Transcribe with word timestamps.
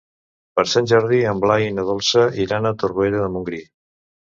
Per 0.59 0.63
Sant 0.71 0.89
Jordi 0.91 1.19
en 1.33 1.43
Blai 1.43 1.67
i 1.67 1.77
na 1.77 1.85
Dolça 1.91 2.25
iran 2.47 2.71
a 2.71 2.75
Torroella 2.81 3.23
de 3.27 3.31
Montgrí. 3.39 3.65